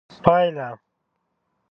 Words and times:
پایله: 0.23 0.79